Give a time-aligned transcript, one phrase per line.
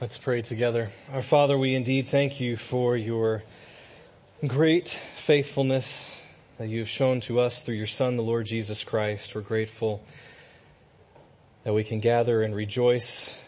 [0.00, 0.90] Let's pray together.
[1.12, 3.42] Our Father, we indeed thank you for your
[4.46, 6.22] great faithfulness
[6.56, 9.34] that you have shown to us through your Son, the Lord Jesus Christ.
[9.34, 10.00] We're grateful
[11.64, 13.42] that we can gather and rejoice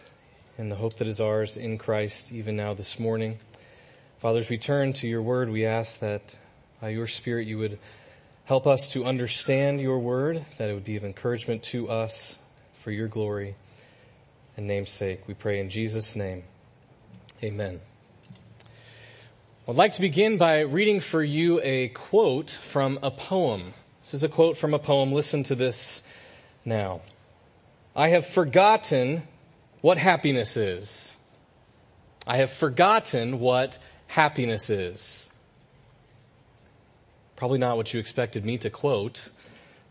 [0.59, 3.39] in the hope that is ours in Christ even now this morning.
[4.19, 6.35] Father, as we turn to your word, we ask that
[6.81, 7.79] by your Spirit you would
[8.47, 12.41] help us to understand your word, that it would be of encouragement to us
[12.73, 13.55] for your glory
[14.57, 15.27] and namesake.
[15.27, 16.45] We pray in Jesus' name.
[17.43, 17.81] Amen.
[19.69, 23.75] I'd like to begin by reading for you a quote from a poem.
[24.03, 25.13] This is a quote from a poem.
[25.13, 26.03] Listen to this
[26.65, 27.03] now.
[27.95, 29.23] I have forgotten
[29.81, 31.17] what happiness is.
[32.27, 33.79] I have forgotten what
[34.09, 35.31] happiness is.
[37.37, 39.31] Probably not what you expected me to quote.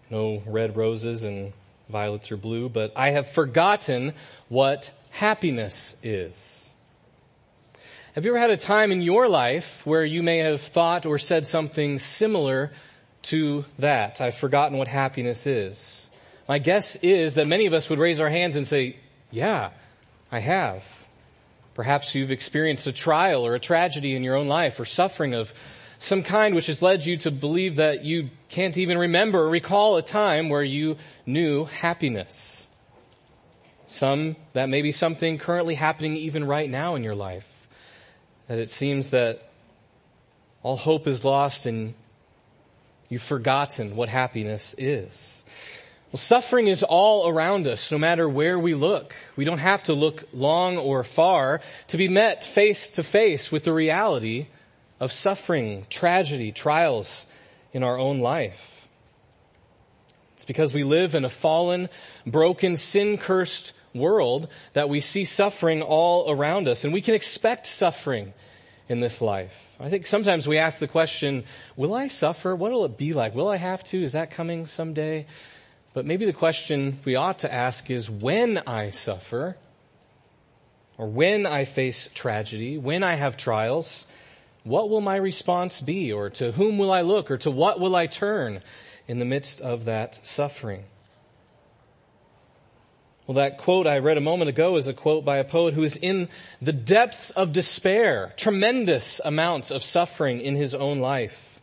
[0.10, 1.54] No red roses and
[1.90, 4.14] violets are blue, but I have forgotten
[4.48, 6.72] what happiness is.
[8.14, 11.18] Have you ever had a time in your life where you may have thought or
[11.18, 12.72] said something similar
[13.24, 14.22] to that?
[14.22, 16.10] I've forgotten what happiness is.
[16.48, 18.98] My guess is that many of us would raise our hands and say,
[19.32, 19.70] yeah,
[20.32, 21.08] I have.
[21.76, 25.54] Perhaps you've experienced a trial or a tragedy in your own life or suffering of
[26.00, 29.98] some kind which has led you to believe that you can't even remember or recall
[29.98, 32.68] a time where you knew happiness.
[33.86, 37.68] Some, that may be something currently happening even right now in your life.
[38.48, 39.50] That it seems that
[40.64, 41.94] all hope is lost and
[43.10, 45.44] you've forgotten what happiness is.
[46.12, 49.16] Well, suffering is all around us, no matter where we look.
[49.36, 53.66] We don't have to look long or far to be met face to face with
[53.66, 54.48] the reality
[55.00, 57.26] of suffering, tragedy, trials
[57.74, 58.88] in our own life.
[60.36, 61.90] It's because we live in a fallen,
[62.26, 68.34] broken, sin-cursed world that we see suffering all around us and we can expect suffering
[68.88, 69.76] in this life.
[69.80, 71.44] I think sometimes we ask the question,
[71.76, 72.56] will I suffer?
[72.56, 73.36] What will it be like?
[73.36, 74.02] Will I have to?
[74.02, 75.28] Is that coming someday?
[75.94, 79.58] But maybe the question we ought to ask is when I suffer
[80.98, 84.06] or when I face tragedy, when I have trials,
[84.70, 86.14] what will my response be?
[86.14, 87.32] Or to whom will I look?
[87.32, 88.62] Or to what will I turn
[89.08, 90.84] in the midst of that suffering?
[93.26, 95.82] Well, that quote I read a moment ago is a quote by a poet who
[95.82, 96.30] is in
[96.62, 101.60] the depths of despair, tremendous amounts of suffering in his own life.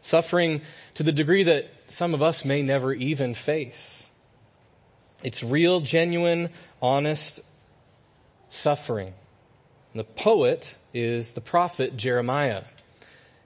[0.00, 0.62] Suffering
[0.94, 4.10] to the degree that some of us may never even face.
[5.22, 6.50] It's real, genuine,
[6.82, 7.40] honest
[8.48, 9.14] suffering.
[9.98, 12.62] The poet is the prophet Jeremiah.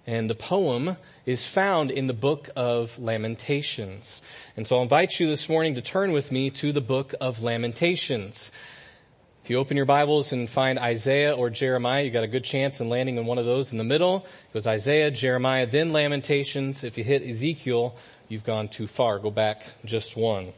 [0.07, 4.21] And the poem is found in the book of Lamentations.
[4.55, 7.43] And so I'll invite you this morning to turn with me to the book of
[7.43, 8.51] Lamentations.
[9.43, 12.83] If you open your Bibles and find Isaiah or Jeremiah, you got a good chance
[12.83, 14.27] in landing in one of those in the middle.
[14.51, 16.85] It goes Isaiah, Jeremiah, then Lamentations.
[16.85, 17.97] If you hit Ezekiel,
[18.29, 19.19] you've gone too far.
[19.19, 20.53] Go back just one.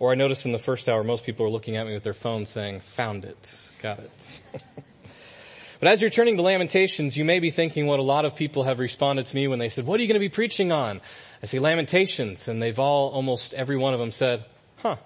[0.00, 2.14] Or I noticed in the first hour, most people are looking at me with their
[2.14, 3.70] phones saying, found it.
[3.82, 4.40] Got it.
[5.78, 8.64] but as you're turning to Lamentations, you may be thinking what a lot of people
[8.64, 11.02] have responded to me when they said, what are you going to be preaching on?
[11.42, 14.46] I say Lamentations, and they've all, almost every one of them said,
[14.78, 14.96] huh.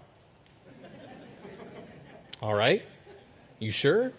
[2.41, 2.85] all right.
[3.59, 4.13] You sure?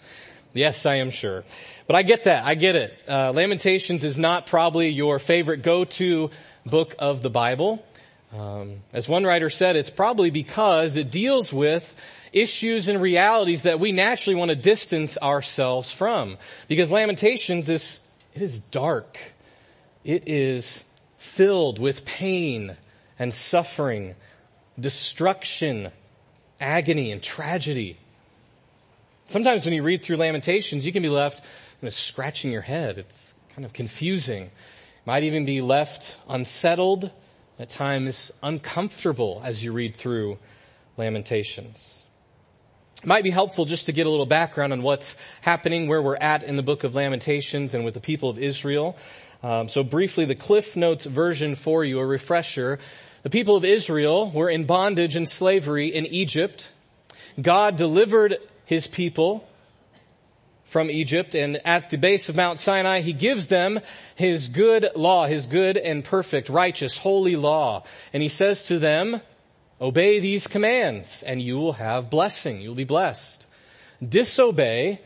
[0.52, 1.44] yes, I am sure.
[1.86, 2.44] But I get that.
[2.44, 3.02] I get it.
[3.08, 6.28] Uh, Lamentations is not probably your favorite go-to
[6.66, 7.82] book of the Bible.
[8.36, 11.96] Um, as one writer said, it's probably because it deals with
[12.32, 16.36] issues and realities that we naturally want to distance ourselves from.
[16.68, 18.00] Because Lamentations is,
[18.34, 19.18] it is dark.
[20.04, 20.84] It is
[21.16, 22.76] filled with pain
[23.18, 24.14] and suffering,
[24.78, 25.90] destruction,
[26.60, 27.96] agony and tragedy.
[29.26, 31.44] Sometimes when you read through Lamentations, you can be left
[31.80, 32.98] you know, scratching your head.
[32.98, 34.50] It's kind of confusing.
[35.06, 37.10] Might even be left unsettled
[37.58, 40.38] at times uncomfortable as you read through
[40.96, 42.04] Lamentations.
[43.02, 46.16] It might be helpful just to get a little background on what's happening, where we're
[46.16, 48.96] at in the book of Lamentations and with the people of Israel.
[49.42, 52.78] Um, so briefly, the Cliff Notes version for you, a refresher.
[53.22, 56.72] The people of Israel were in bondage and slavery in Egypt.
[57.40, 59.47] God delivered his people
[60.68, 63.80] from Egypt and at the base of Mount Sinai, he gives them
[64.14, 67.84] his good law, his good and perfect, righteous, holy law.
[68.12, 69.22] And he says to them,
[69.80, 72.60] obey these commands and you will have blessing.
[72.60, 73.46] You will be blessed.
[74.06, 75.00] Disobey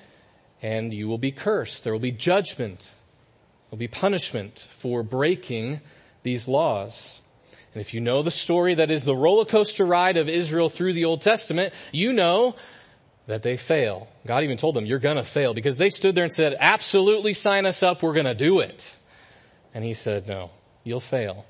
[0.61, 1.85] and you will be cursed.
[1.85, 2.81] There will be judgment.
[2.81, 5.81] There will be punishment for breaking
[6.25, 7.21] these laws.
[7.73, 10.95] And if you know the story that is the roller coaster ride of Israel through
[10.95, 12.57] the Old Testament, you know
[13.27, 14.09] that they fail.
[14.27, 17.67] God even told them, you're gonna fail because they stood there and said, absolutely sign
[17.67, 18.97] us up, we're gonna do it.
[19.75, 20.51] And he said, no,
[20.85, 21.47] you'll fail.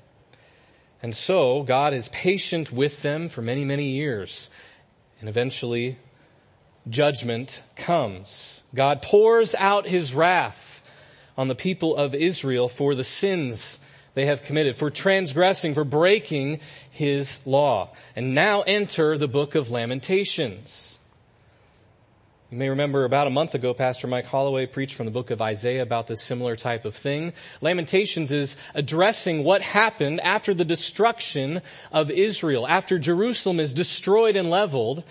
[1.01, 4.49] And so God is patient with them for many, many years.
[5.19, 5.97] And eventually
[6.89, 8.63] judgment comes.
[8.73, 10.81] God pours out his wrath
[11.37, 13.79] on the people of Israel for the sins
[14.13, 16.59] they have committed, for transgressing, for breaking
[16.91, 17.89] his law.
[18.15, 20.99] And now enter the book of Lamentations.
[22.53, 25.41] You may remember about a month ago, Pastor Mike Holloway preached from the book of
[25.41, 27.33] Isaiah about this similar type of thing.
[27.61, 34.51] Lamentations is addressing what happened after the destruction of Israel, after Jerusalem is destroyed and
[34.51, 35.03] leveled.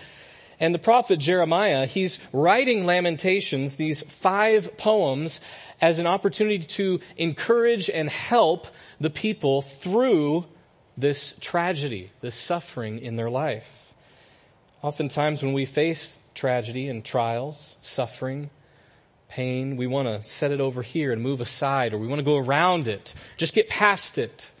[0.57, 5.41] And the prophet Jeremiah, he's writing Lamentations, these five poems,
[5.81, 8.67] as an opportunity to encourage and help
[9.01, 10.45] the people through
[10.95, 13.93] this tragedy, this suffering in their life.
[14.81, 18.49] Oftentimes when we face tragedy and trials, suffering,
[19.29, 19.77] pain.
[19.77, 22.37] We want to set it over here and move aside or we want to go
[22.37, 23.13] around it.
[23.37, 24.51] Just get past it.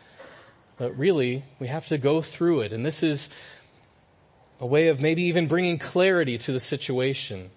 [0.77, 2.73] But really, we have to go through it.
[2.73, 3.29] And this is
[4.59, 7.51] a way of maybe even bringing clarity to the situation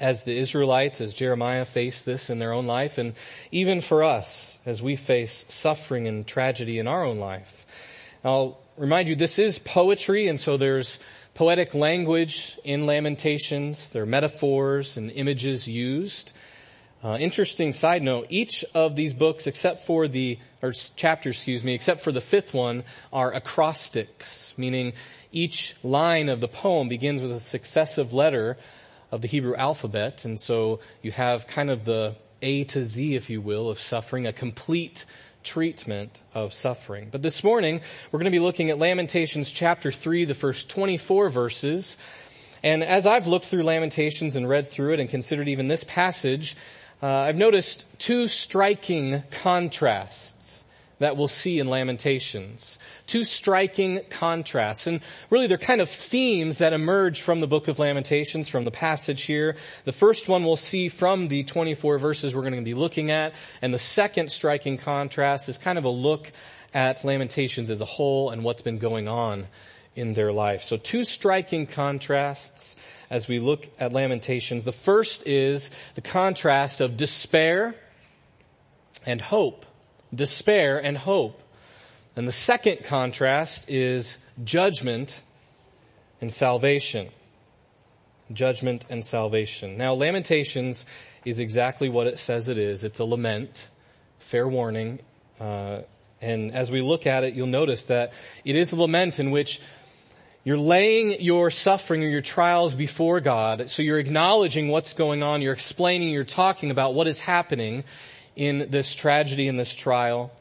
[0.00, 3.14] as the Israelites, as Jeremiah faced this in their own life, and
[3.50, 7.66] even for us as we face suffering and tragedy in our own life.
[8.24, 10.98] I'll remind you, this is poetry, and so there's
[11.38, 13.90] poetic language in Lamentations.
[13.90, 16.32] There are metaphors and images used.
[17.00, 21.74] Uh, interesting side note, each of these books, except for the, or chapters, excuse me,
[21.74, 22.82] except for the fifth one,
[23.12, 24.94] are acrostics, meaning
[25.30, 28.56] each line of the poem begins with a successive letter
[29.12, 33.30] of the Hebrew alphabet, and so you have kind of the A to Z, if
[33.30, 35.04] you will, of suffering, a complete
[35.42, 37.08] treatment of suffering.
[37.10, 37.80] But this morning,
[38.10, 41.96] we're going to be looking at Lamentations chapter 3, the first 24 verses.
[42.62, 46.56] And as I've looked through Lamentations and read through it and considered even this passage,
[47.02, 50.57] uh, I've noticed two striking contrasts
[50.98, 52.78] that we'll see in Lamentations.
[53.06, 54.86] Two striking contrasts.
[54.86, 55.00] And
[55.30, 59.22] really they're kind of themes that emerge from the book of Lamentations, from the passage
[59.22, 59.56] here.
[59.84, 63.34] The first one we'll see from the 24 verses we're going to be looking at.
[63.62, 66.32] And the second striking contrast is kind of a look
[66.74, 69.46] at Lamentations as a whole and what's been going on
[69.94, 70.62] in their life.
[70.62, 72.76] So two striking contrasts
[73.10, 74.64] as we look at Lamentations.
[74.64, 77.74] The first is the contrast of despair
[79.06, 79.64] and hope
[80.14, 81.42] despair and hope.
[82.16, 85.22] And the second contrast is judgment
[86.20, 87.08] and salvation.
[88.32, 89.78] Judgment and salvation.
[89.78, 90.84] Now, Lamentations
[91.24, 92.84] is exactly what it says it is.
[92.84, 93.68] It's a lament,
[94.18, 95.00] fair warning.
[95.40, 95.82] Uh,
[96.20, 98.12] and as we look at it, you'll notice that
[98.44, 99.60] it is a lament in which
[100.44, 103.70] you're laying your suffering or your trials before God.
[103.70, 105.42] So you're acknowledging what's going on.
[105.42, 107.84] You're explaining, you're talking about what is happening
[108.38, 110.32] in this tragedy, in this trial.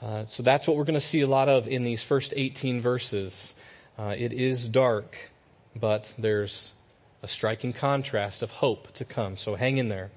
[0.00, 2.80] Uh, so that's what we're going to see a lot of in these first 18
[2.80, 3.54] verses.
[3.98, 5.30] Uh, it is dark,
[5.76, 6.72] but there's
[7.22, 9.36] a striking contrast of hope to come.
[9.36, 10.10] So hang in there.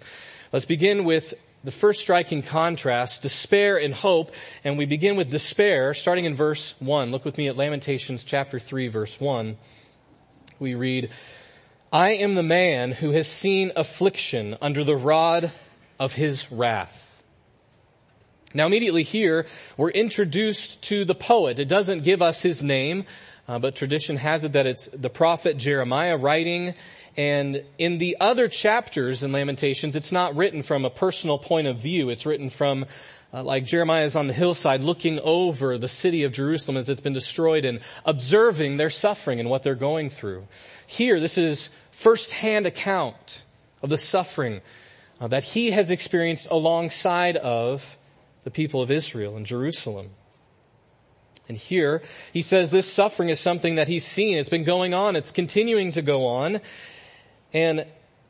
[0.54, 1.34] Let's begin with
[1.66, 4.32] the first striking contrast, despair and hope.
[4.64, 7.12] And we begin with despair, starting in verse 1.
[7.12, 9.58] Look with me at Lamentations chapter 3, verse 1.
[10.60, 11.10] We read,
[11.92, 15.52] I am the man who has seen affliction under the rod
[16.02, 17.22] of his wrath.
[18.56, 19.46] Now immediately here,
[19.78, 21.60] we're introduced to the poet.
[21.60, 23.06] It doesn't give us his name,
[23.48, 26.74] uh, but tradition has it that it's the prophet Jeremiah writing.
[27.16, 31.78] And in the other chapters in Lamentations, it's not written from a personal point of
[31.78, 32.10] view.
[32.10, 32.88] It's written from
[33.32, 37.00] uh, like Jeremiah is on the hillside looking over the city of Jerusalem as it's
[37.00, 40.48] been destroyed and observing their suffering and what they're going through.
[40.88, 43.44] Here, this is first-hand account
[43.84, 44.62] of the suffering
[45.22, 47.98] uh, that he has experienced alongside of
[48.44, 50.10] the people of Israel in Jerusalem.
[51.48, 52.02] And here
[52.34, 54.38] he says this suffering is something that he's seen.
[54.38, 55.16] It's been going on.
[55.16, 56.60] It's continuing to go on.
[57.54, 57.86] And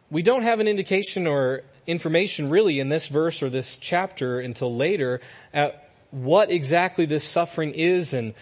[0.10, 4.76] we don't have an indication or information really in this verse or this chapter until
[4.76, 5.22] later
[5.54, 8.34] at what exactly this suffering is and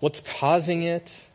[0.00, 1.26] what's causing it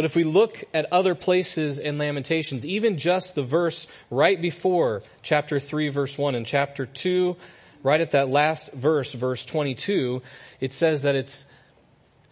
[0.00, 5.02] but if we look at other places in Lamentations, even just the verse right before
[5.20, 7.36] chapter 3 verse 1 and chapter 2,
[7.82, 10.22] right at that last verse, verse 22,
[10.58, 11.44] it says that it's,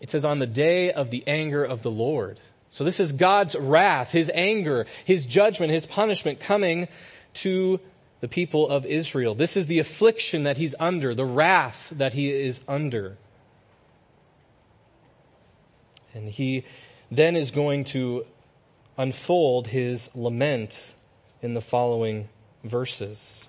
[0.01, 2.41] it says on the day of the anger of the Lord.
[2.71, 6.89] So this is God's wrath, His anger, His judgment, His punishment coming
[7.35, 7.81] to
[8.23, 9.35] the people of Israel.
[9.35, 13.19] This is the affliction that He's under, the wrath that He is under.
[16.15, 16.65] And He
[17.11, 18.27] then is going to
[18.97, 20.97] unfold his lament
[21.43, 22.29] in the following
[22.65, 23.49] verses.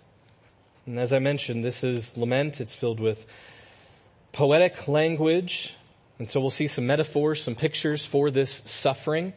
[0.85, 2.61] And as I mentioned, this is lament.
[2.61, 3.25] It's filled with
[4.31, 5.75] poetic language.
[6.19, 9.33] And so we'll see some metaphors, some pictures for this suffering.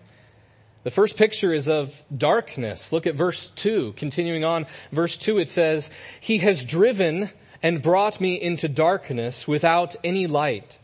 [0.85, 2.93] The first picture is of darkness.
[2.93, 3.93] Look at verse 2.
[3.97, 7.31] Continuing on, verse 2 it says, He has driven
[7.63, 10.79] and brought me into darkness without any light.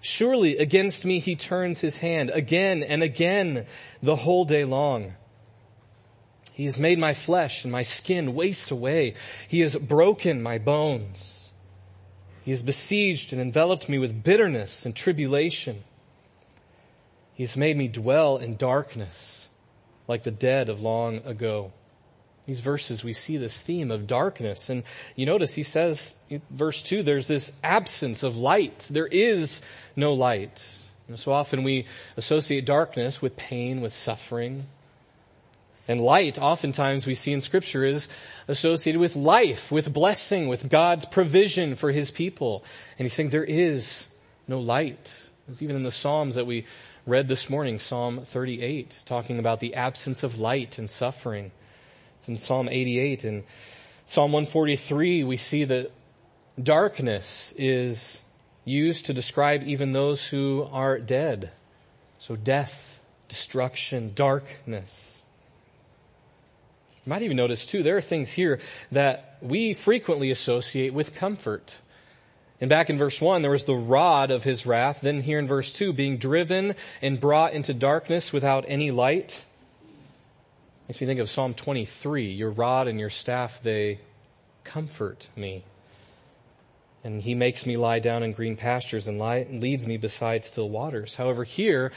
[0.00, 3.66] Surely against me he turns his hand again and again
[4.02, 5.14] the whole day long.
[6.52, 9.14] He has made my flesh and my skin waste away.
[9.46, 11.52] He has broken my bones.
[12.44, 15.84] He has besieged and enveloped me with bitterness and tribulation.
[17.34, 19.48] He has made me dwell in darkness
[20.08, 21.72] like the dead of long ago.
[22.48, 24.70] These verses, we see this theme of darkness.
[24.70, 24.82] And
[25.16, 26.14] you notice he says,
[26.48, 28.88] verse 2, there's this absence of light.
[28.90, 29.60] There is
[29.94, 30.66] no light.
[31.08, 31.84] And so often we
[32.16, 34.64] associate darkness with pain, with suffering,
[35.86, 38.08] and light, oftentimes we see in scripture is
[38.46, 42.64] associated with life, with blessing, with God's provision for his people.
[42.98, 44.08] And he's saying there is
[44.46, 45.28] no light.
[45.48, 46.64] It's even in the Psalms that we
[47.06, 51.52] read this morning, Psalm 38, talking about the absence of light and suffering.
[52.28, 53.44] In Psalm 88 and
[54.04, 55.90] Psalm 143, we see that
[56.62, 58.22] darkness is
[58.64, 61.50] used to describe even those who are dead.
[62.18, 65.22] So death, destruction, darkness.
[67.06, 68.60] You might even notice too, there are things here
[68.92, 71.78] that we frequently associate with comfort.
[72.60, 75.00] And back in verse 1, there was the rod of his wrath.
[75.00, 79.46] Then here in verse 2, being driven and brought into darkness without any light.
[80.88, 82.32] Makes me think of Psalm 23.
[82.32, 83.98] Your rod and your staff, they
[84.64, 85.62] comfort me.
[87.04, 89.20] And he makes me lie down in green pastures and
[89.60, 91.14] leads me beside still waters.
[91.14, 91.92] However, here,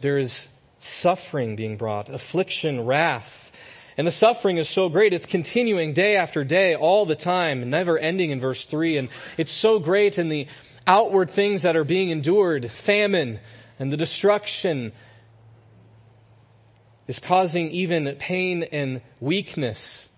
[0.00, 3.52] there is suffering being brought, affliction, wrath.
[3.98, 7.98] And the suffering is so great, it's continuing day after day, all the time, never
[7.98, 8.96] ending in verse 3.
[8.96, 10.46] And it's so great in the
[10.86, 13.38] outward things that are being endured, famine
[13.78, 14.92] and the destruction
[17.06, 20.08] is causing even pain and weakness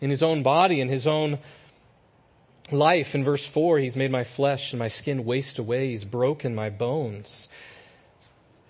[0.00, 1.38] in his own body and his own
[2.70, 3.14] life.
[3.14, 5.90] In verse 4, he's made my flesh and my skin waste away.
[5.90, 7.48] He's broken my bones.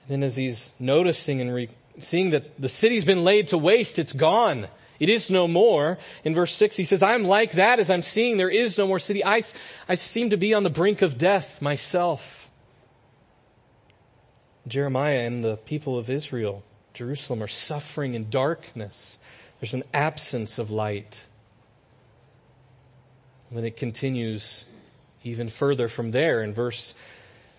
[0.02, 3.99] And then as he's noticing and re- seeing that the city's been laid to waste,
[3.99, 4.66] it's gone.
[4.99, 5.99] It is no more.
[6.25, 8.99] In verse 6 he says, I'm like that as I'm seeing there is no more
[8.99, 9.25] city.
[9.25, 9.42] I,
[9.88, 12.50] I seem to be on the brink of death myself.
[14.66, 16.62] Jeremiah and the people of Israel,
[16.95, 19.19] Jerusalem, are suffering in darkness.
[19.61, 21.25] There's an absence of light.
[23.49, 24.65] And then it continues
[25.25, 26.95] even further from there in verse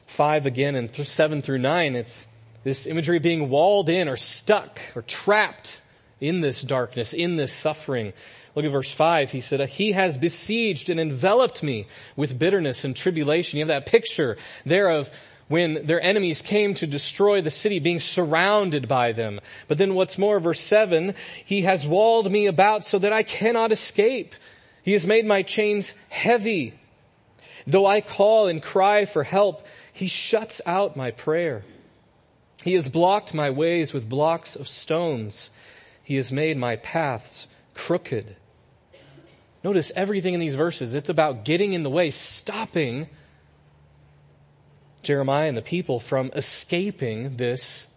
[0.07, 1.95] 5 again and 7 through 9.
[1.95, 2.27] It's
[2.63, 5.81] this imagery of being walled in or stuck or trapped
[6.19, 8.13] in this darkness, in this suffering.
[8.55, 9.31] Look at verse 5.
[9.31, 13.57] He said, He has besieged and enveloped me with bitterness and tribulation.
[13.57, 15.09] You have that picture there of
[15.47, 19.39] when their enemies came to destroy the city, being surrounded by them.
[19.67, 23.71] But then what's more, verse 7, He has walled me about so that I cannot
[23.71, 24.35] escape.
[24.83, 26.73] He has made my chains heavy.
[27.67, 31.63] Though I call and cry for help, He shuts out my prayer.
[32.63, 35.51] He has blocked my ways with blocks of stones.
[36.03, 38.35] He has made my paths crooked.
[39.63, 40.93] Notice everything in these verses.
[40.93, 43.09] It's about getting in the way, stopping
[45.03, 47.87] Jeremiah and the people from escaping this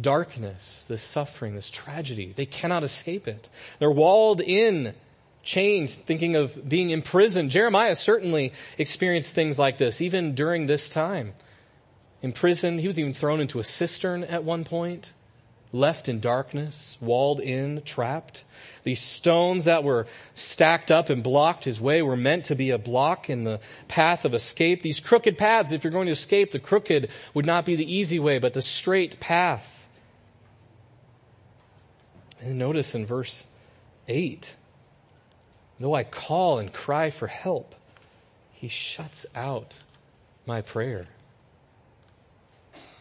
[0.00, 2.32] darkness, this suffering, this tragedy.
[2.36, 3.48] They cannot escape it.
[3.78, 4.94] They're walled in
[5.42, 7.50] chains, thinking of being imprisoned.
[7.50, 11.34] Jeremiah certainly experienced things like this, even during this time
[12.22, 12.80] imprisoned.
[12.80, 15.12] He was even thrown into a cistern at one point,
[15.72, 18.44] left in darkness, walled in, trapped.
[18.84, 22.78] These stones that were stacked up and blocked his way were meant to be a
[22.78, 24.82] block in the path of escape.
[24.82, 28.18] These crooked paths, if you're going to escape, the crooked would not be the easy
[28.18, 29.88] way, but the straight path.
[32.40, 33.46] And notice in verse
[34.06, 34.54] 8,
[35.80, 37.74] though I call and cry for help,
[38.52, 39.80] he shuts out
[40.46, 41.08] my prayer.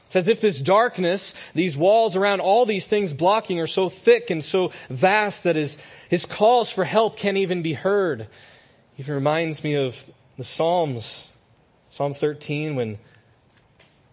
[0.07, 4.29] It's as if this darkness, these walls around all these things blocking are so thick
[4.29, 5.77] and so vast that his,
[6.09, 8.21] his calls for help can't even be heard.
[8.21, 8.29] It
[8.97, 11.31] even reminds me of the Psalms,
[11.89, 12.97] Psalm 13 when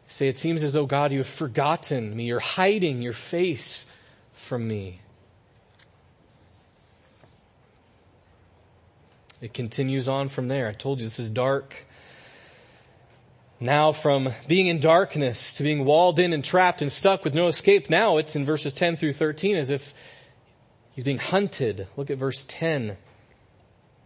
[0.06, 3.86] say it seems as though God you have forgotten me, you're hiding your face
[4.32, 5.00] from me.
[9.40, 10.68] It continues on from there.
[10.68, 11.86] I told you this is dark.
[13.64, 17.48] Now from being in darkness to being walled in and trapped and stuck with no
[17.48, 19.94] escape, now it's in verses 10 through 13 as if
[20.94, 21.86] he's being hunted.
[21.96, 22.98] Look at verse 10.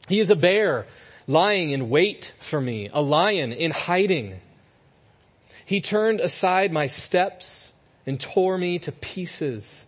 [0.07, 0.87] He is a bear
[1.27, 4.37] lying in wait for me, a lion in hiding.
[5.67, 7.73] He turned aside my steps
[8.07, 9.87] and tore me to pieces.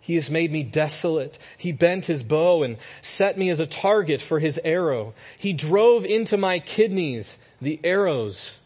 [0.00, 1.40] He has made me desolate.
[1.56, 5.12] He bent his bow and set me as a target for his arrow.
[5.36, 8.60] He drove into my kidneys the arrows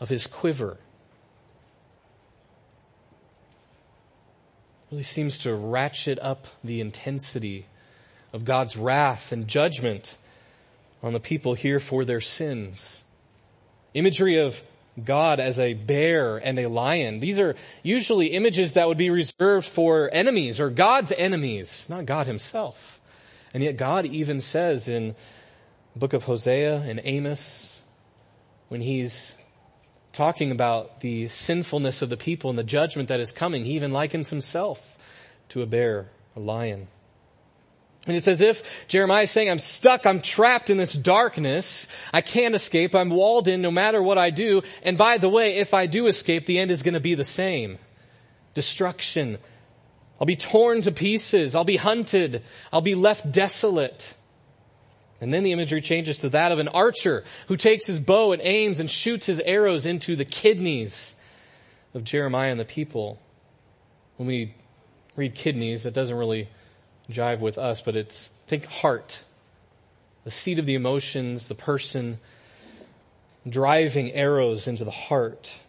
[0.00, 0.78] of his quiver.
[4.90, 7.66] Really seems to ratchet up the intensity
[8.32, 10.16] of God's wrath and judgment
[11.02, 13.04] on the people here for their sins.
[13.94, 14.62] Imagery of
[15.02, 17.20] God as a bear and a lion.
[17.20, 22.26] These are usually images that would be reserved for enemies or God's enemies, not God
[22.26, 23.00] himself.
[23.54, 25.14] And yet God even says in
[25.96, 27.80] book of Hosea and Amos,
[28.68, 29.34] when he's
[30.12, 33.64] talking about the sinfulness of the people and the judgment that is coming.
[33.64, 34.98] He even likens himself
[35.50, 36.88] to a bear, a lion.
[38.06, 42.22] And it's as if Jeremiah is saying, I'm stuck, I'm trapped in this darkness, I
[42.22, 45.74] can't escape, I'm walled in no matter what I do, and by the way, if
[45.74, 47.76] I do escape, the end is to be the same.
[48.54, 49.38] Destruction.
[50.18, 54.14] I'll be torn to pieces, I'll be hunted, I'll be left desolate.
[55.20, 58.40] And then the imagery changes to that of an archer who takes his bow and
[58.42, 61.14] aims and shoots his arrows into the kidneys
[61.92, 63.20] of Jeremiah and the people.
[64.16, 64.54] When we
[65.16, 66.48] read kidneys, that doesn't really
[67.10, 69.22] jive with us, but it's, think heart.
[70.24, 72.18] The seat of the emotions, the person
[73.48, 75.60] driving arrows into the heart.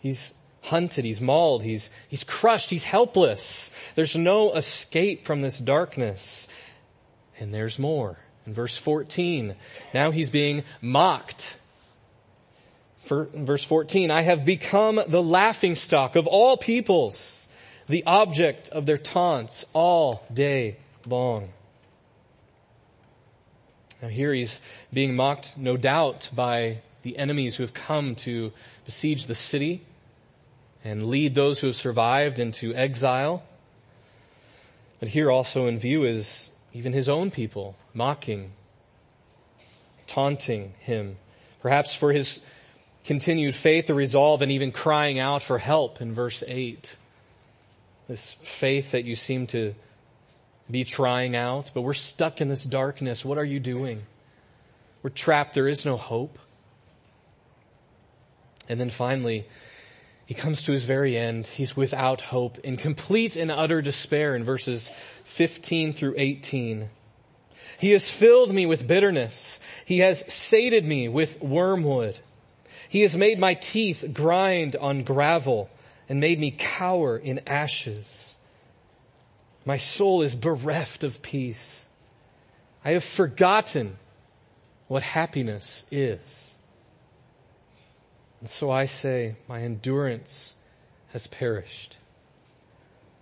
[0.00, 3.70] He's hunted, he's mauled, he's, he's crushed, he's helpless.
[3.94, 6.48] There's no escape from this darkness.
[7.38, 8.18] And there's more.
[8.46, 9.54] In verse 14,
[9.92, 11.58] now he's being mocked.
[13.00, 17.46] For, verse 14, I have become the laughing stock of all peoples,
[17.88, 20.76] the object of their taunts all day
[21.06, 21.50] long.
[24.02, 24.60] Now here he's
[24.92, 28.52] being mocked, no doubt, by the enemies who have come to
[28.84, 29.82] besiege the city
[30.84, 33.42] and lead those who have survived into exile.
[35.00, 38.52] But here also in view is even his own people, mocking,
[40.06, 41.16] taunting him,
[41.62, 42.44] perhaps for his
[43.02, 46.98] continued faith or resolve and even crying out for help in verse 8.
[48.08, 49.74] This faith that you seem to
[50.70, 53.24] be trying out, but we're stuck in this darkness.
[53.24, 54.02] What are you doing?
[55.02, 55.54] We're trapped.
[55.54, 56.38] There is no hope.
[58.68, 59.46] And then finally,
[60.26, 61.46] he comes to his very end.
[61.46, 64.90] He's without hope, in complete and utter despair in verses
[65.22, 66.90] 15 through 18.
[67.78, 69.60] He has filled me with bitterness.
[69.84, 72.18] He has sated me with wormwood.
[72.88, 75.70] He has made my teeth grind on gravel
[76.08, 78.36] and made me cower in ashes.
[79.64, 81.86] My soul is bereft of peace.
[82.84, 83.98] I have forgotten
[84.86, 86.45] what happiness is.
[88.46, 90.54] And so I say, my endurance
[91.08, 91.96] has perished.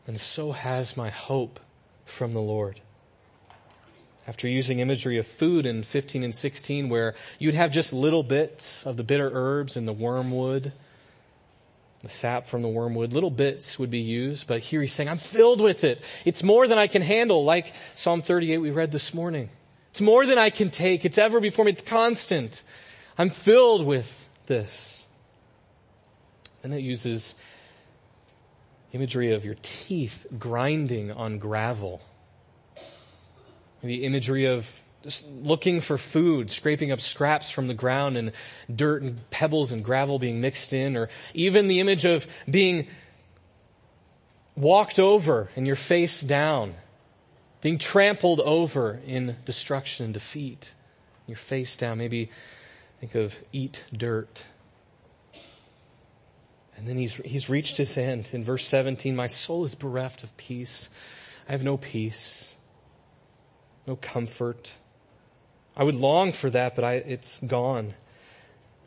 [0.07, 1.61] And so has my hope
[2.05, 2.83] from the Lord.
[4.29, 8.87] After using imagery of food in 15 and 16 where you'd have just little bits
[8.87, 10.75] of the bitter herbs and the wormwood,
[12.03, 15.17] the sap from the wormwood, little bits would be used, but here he's saying, I'm
[15.17, 16.05] filled with it.
[16.27, 19.49] It's more than I can handle, like Psalm 38 we read this morning.
[19.91, 21.07] It's more than I can take.
[21.07, 21.71] It's ever before me.
[21.71, 22.63] It's constant.
[23.17, 25.04] I'm filled with this.
[26.65, 27.37] And it uses
[28.93, 32.01] imagery of your teeth grinding on gravel.
[33.83, 38.33] The imagery of just looking for food, scraping up scraps from the ground and
[38.75, 42.87] dirt and pebbles and gravel being mixed in, or even the image of being
[44.57, 46.73] walked over and your face down,
[47.61, 50.73] being trampled over in destruction and defeat,
[51.27, 51.99] your face down.
[51.99, 52.31] Maybe
[53.01, 54.45] think of eat dirt.
[56.77, 58.31] And then he's, he's reached his end.
[58.33, 60.91] In verse 17, my soul is bereft of peace.
[61.49, 62.57] I have no peace,
[63.87, 64.75] no comfort.
[65.77, 67.95] I would long for that, but I, it's gone.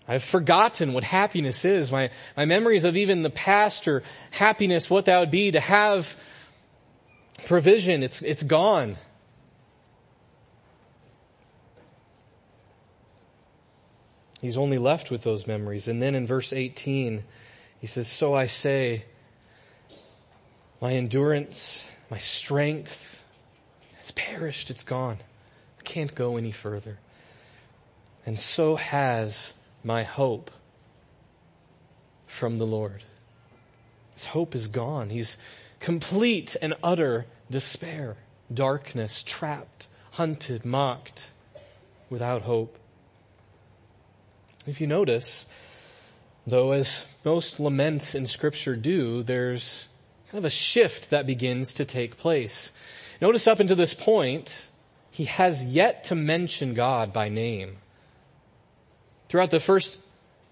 [0.08, 1.92] I've forgotten what happiness is.
[1.92, 6.16] My, my memories of even the past or happiness, what that would be to have
[7.46, 8.98] provision, it's, it's gone.
[14.42, 15.88] He's only left with those memories.
[15.88, 17.24] And then in verse 18,
[17.80, 19.06] he says, So I say,
[20.82, 23.24] my endurance, my strength
[23.98, 24.70] has perished.
[24.70, 25.18] It's gone.
[25.80, 27.00] I can't go any further.
[28.26, 30.52] And so has my hope
[32.26, 33.04] from the Lord.
[34.14, 35.10] His hope is gone.
[35.10, 35.38] He's
[35.80, 38.18] complete and utter despair,
[38.54, 41.32] darkness, trapped, hunted, mocked,
[42.10, 42.78] without hope.
[44.66, 45.48] If you notice,
[46.48, 49.90] though, as most laments in scripture do, there's
[50.32, 52.72] kind of a shift that begins to take place.
[53.22, 54.68] Notice up until this point,
[55.12, 57.76] he has yet to mention God by name.
[59.28, 60.00] Throughout the first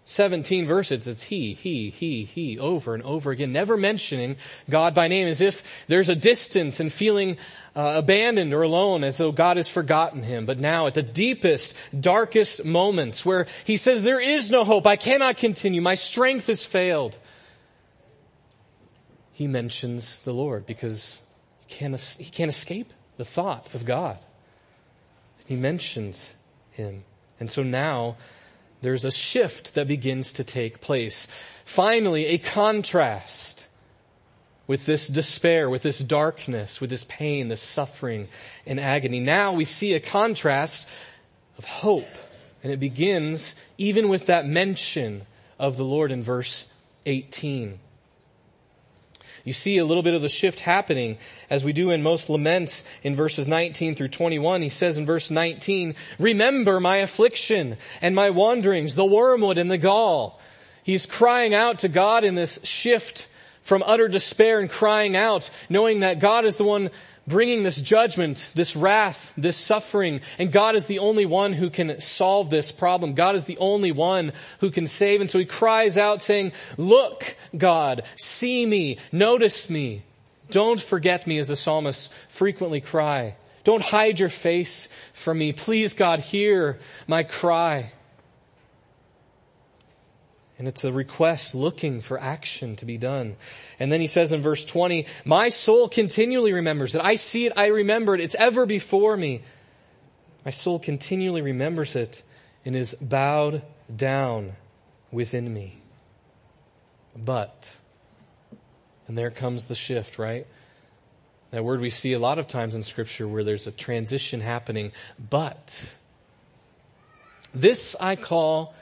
[0.07, 4.37] 17 verses, it's he, he, he, he, over and over again, never mentioning
[4.69, 7.37] God by name as if there's a distance and feeling
[7.75, 10.45] uh, abandoned or alone as though God has forgotten him.
[10.45, 14.95] But now at the deepest, darkest moments where he says, there is no hope, I
[14.95, 17.17] cannot continue, my strength has failed.
[19.33, 21.19] He mentions the Lord because
[21.65, 24.19] he can't, he can't escape the thought of God.
[25.47, 26.35] He mentions
[26.69, 27.05] him.
[27.39, 28.17] And so now
[28.85, 31.27] there's a shift that begins to take place.
[31.65, 33.67] Finally, a contrast
[34.67, 38.27] with this despair, with this darkness, with this pain, this suffering
[38.65, 39.19] and agony.
[39.19, 40.89] Now we see a contrast
[41.57, 42.07] of hope.
[42.63, 45.25] And it begins even with that mention
[45.59, 46.67] of the Lord in verse
[47.05, 47.79] 18.
[49.45, 51.19] You see a little bit of the shift happening
[51.51, 54.63] as we do in most laments in verses 19 through 21.
[54.63, 59.77] He says in verse 19, remember my affliction and my wanderings, the wormwood and the
[59.77, 60.41] gall.
[60.81, 63.27] He's crying out to God in this shift
[63.61, 66.89] from utter despair and crying out, knowing that God is the one
[67.27, 71.99] bringing this judgment, this wrath, this suffering, and God is the only one who can
[71.99, 73.13] solve this problem.
[73.13, 75.21] God is the only one who can save.
[75.21, 80.03] And so he cries out saying, look, God, see me, notice me.
[80.51, 83.35] Don't forget me as the psalmists frequently cry.
[83.63, 85.51] Don't hide your face from me.
[85.51, 87.91] Please God, hear my cry.
[90.57, 93.35] And it's a request looking for action to be done.
[93.77, 97.01] And then he says in verse 20, my soul continually remembers it.
[97.03, 97.53] I see it.
[97.57, 98.21] I remember it.
[98.21, 99.41] It's ever before me.
[100.45, 102.23] My soul continually remembers it
[102.63, 103.63] and is bowed
[103.93, 104.53] down
[105.11, 105.79] within me.
[107.17, 107.75] But,
[109.07, 110.47] and there comes the shift, right?
[111.51, 114.91] That word we see a lot of times in scripture where there's a transition happening.
[115.29, 115.95] But,
[117.53, 118.73] this I call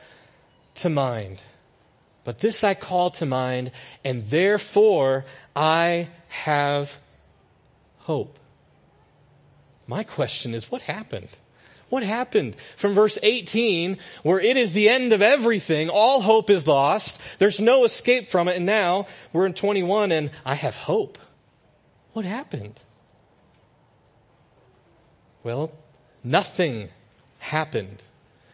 [0.75, 1.41] to mind
[2.23, 3.71] but this I call to mind,
[4.03, 6.99] and therefore I have
[7.99, 8.39] hope.
[9.87, 11.29] My question is, what happened?
[11.89, 16.67] What happened from verse 18 where it is the end of everything, all hope is
[16.67, 21.19] lost, there's no escape from it, and now we're in 21 and I have hope.
[22.13, 22.79] What happened?
[25.43, 25.71] Well,
[26.23, 26.89] nothing
[27.39, 28.01] happened.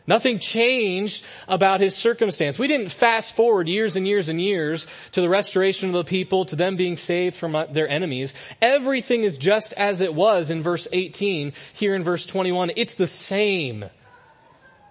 [0.10, 2.58] Nothing changed about his circumstance.
[2.58, 6.46] We didn't fast forward years and years and years to the restoration of the people,
[6.46, 8.34] to them being saved from uh, their enemies.
[8.60, 12.72] Everything is just as it was in verse 18, here in verse 21.
[12.76, 13.86] It's the same.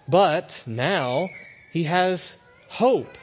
[0.07, 1.31] But now
[1.73, 2.37] he has
[2.69, 3.19] hope.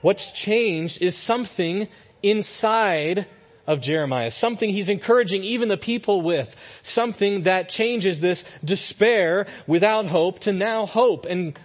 [0.00, 1.86] What's changed is something
[2.22, 3.26] inside
[3.66, 10.06] of Jeremiah, something he's encouraging even the people with, something that changes this despair without
[10.06, 11.58] hope to now hope, and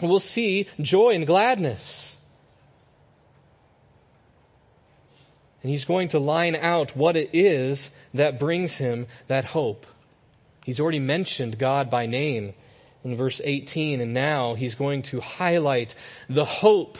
[0.00, 2.16] we'll see joy and gladness.
[5.62, 9.86] And he's going to line out what it is that brings him that hope.
[10.64, 12.54] He's already mentioned God by name
[13.04, 15.94] in verse 18, and now he's going to highlight
[16.28, 16.98] the hope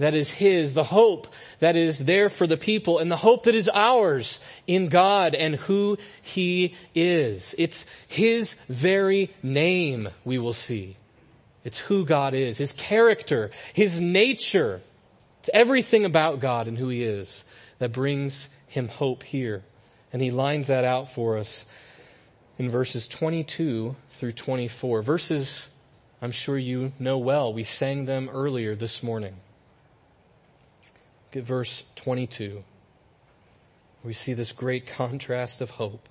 [0.00, 1.28] that is His, the hope
[1.60, 5.56] that is there for the people, and the hope that is ours in God and
[5.56, 7.54] who He is.
[7.58, 10.96] It's His very name we will see.
[11.64, 14.80] It's who God is, His character, His nature.
[15.40, 17.44] It's everything about God and who He is
[17.78, 19.62] that brings Him hope here.
[20.12, 21.66] And He lines that out for us
[22.58, 25.02] in verses 22 through 24.
[25.02, 25.68] Verses
[26.22, 27.52] I'm sure you know well.
[27.52, 29.36] We sang them earlier this morning.
[31.30, 32.64] Look at verse 22.
[34.02, 36.08] We see this great contrast of hope.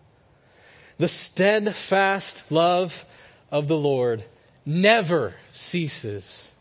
[0.97, 3.05] The steadfast love
[3.51, 4.23] of the Lord
[4.65, 6.53] never ceases.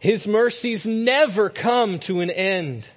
[0.00, 2.88] His mercies never come to an end.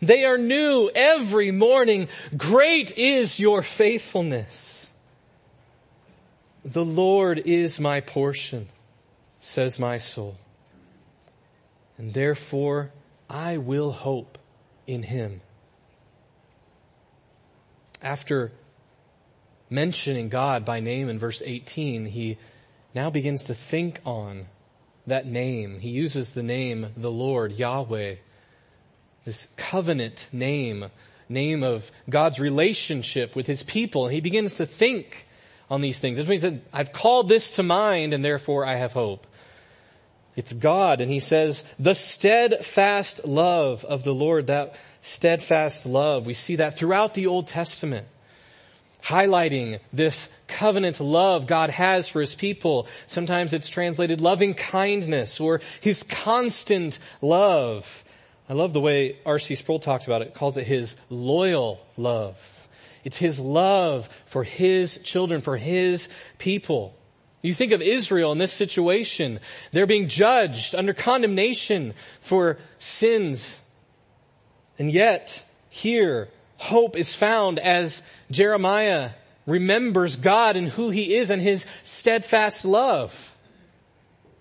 [0.00, 2.08] They are new every morning.
[2.36, 4.92] Great is your faithfulness.
[6.64, 8.70] The Lord is my portion,
[9.40, 10.36] says my soul.
[11.96, 12.90] And therefore
[13.32, 14.36] I will hope
[14.86, 15.40] in him.
[18.02, 18.52] After
[19.70, 22.36] mentioning God by name in verse 18, he
[22.94, 24.46] now begins to think on
[25.06, 25.80] that name.
[25.80, 28.16] He uses the name the Lord, Yahweh,
[29.24, 30.86] this covenant name,
[31.28, 34.08] name of God's relationship with his people.
[34.08, 35.26] He begins to think
[35.70, 36.18] on these things.
[36.18, 39.26] That's what he said, I've called this to mind and therefore I have hope.
[40.34, 41.00] It's God.
[41.00, 46.76] And he says, the steadfast love of the Lord, that steadfast love, we see that
[46.76, 48.06] throughout the Old Testament
[49.02, 52.86] highlighting this covenant love God has for his people.
[53.06, 58.04] Sometimes it's translated loving kindness or his constant love.
[58.48, 59.54] I love the way R.C.
[59.56, 62.68] Sproul talks about it, calls it his loyal love.
[63.04, 66.94] It's his love for his children, for his people.
[67.42, 69.40] You think of Israel in this situation.
[69.72, 73.60] They're being judged under condemnation for sins.
[74.78, 79.10] And yet, here, hope is found as Jeremiah
[79.44, 83.36] remembers God and who he is and his steadfast love.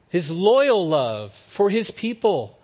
[0.10, 2.56] His loyal love for his people.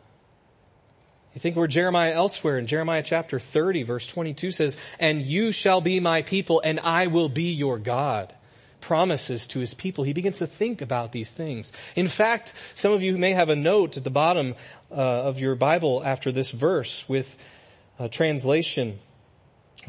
[1.34, 5.82] You think where Jeremiah elsewhere in Jeremiah chapter 30 verse 22 says, and you shall
[5.82, 8.34] be my people and I will be your God
[8.82, 10.04] promises to his people.
[10.04, 11.72] He begins to think about these things.
[11.96, 14.56] In fact, some of you may have a note at the bottom
[14.92, 17.38] uh, of your Bible after this verse with
[18.00, 19.00] a translation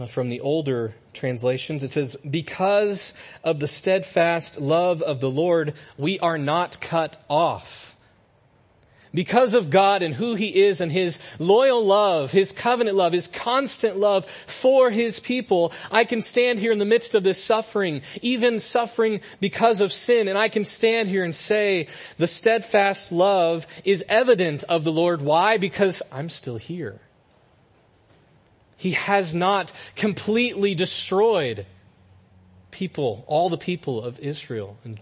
[0.08, 1.82] from the older translations.
[1.82, 7.87] It says, because of the steadfast love of the Lord, we are not cut off.
[9.14, 13.26] Because of God and who He is and His loyal love, His covenant love, His
[13.26, 18.02] constant love for His people, I can stand here in the midst of this suffering,
[18.20, 23.66] even suffering because of sin, and I can stand here and say the steadfast love
[23.84, 25.22] is evident of the Lord.
[25.22, 25.56] Why?
[25.56, 27.00] Because I'm still here.
[28.76, 31.66] He has not completely destroyed
[32.70, 35.00] people, all the people of Israel and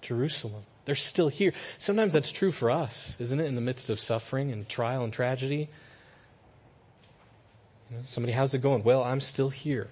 [0.00, 0.64] Jerusalem.
[0.84, 1.52] They're still here.
[1.78, 3.46] Sometimes that's true for us, isn't it?
[3.46, 5.68] In the midst of suffering and trial and tragedy.
[7.90, 8.82] You know, somebody, how's it going?
[8.82, 9.88] Well, I'm still here.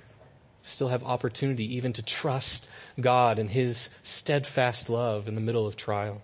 [0.62, 2.68] Still have opportunity even to trust
[3.00, 6.22] God and His steadfast love in the middle of trial.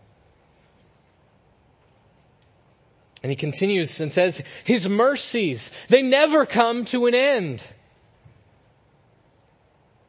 [3.23, 7.61] And he continues and says, His mercies, they never come to an end.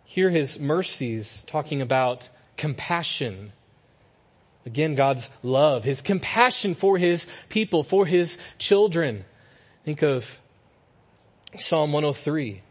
[0.03, 3.53] Here his mercies talking about compassion.
[4.67, 9.23] Again, God's love, his compassion for his people, for his children.
[9.85, 10.39] Think of
[11.57, 12.61] Psalm 103